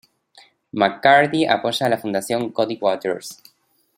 McCurdy 0.73 1.45
apoya 1.47 1.85
a 1.85 1.89
la 1.89 1.99
"Fundación 1.99 2.49
Cody 2.51 2.75
Waters". 2.81 3.43